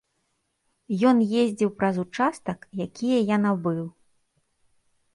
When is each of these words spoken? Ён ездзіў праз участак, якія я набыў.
Ён 1.09 1.17
ездзіў 1.41 1.69
праз 1.83 1.95
участак, 2.05 2.59
якія 2.89 3.19
я 3.35 3.41
набыў. 3.47 3.85